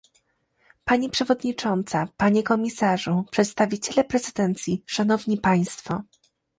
Pani 0.85 1.09
przewodnicząca, 1.09 2.07
panie 2.17 2.43
komisarzu, 2.43 3.25
przedstawiciele 3.31 4.03
prezydencji, 4.03 4.83
szanowni 4.85 5.37
państwo 5.37 6.01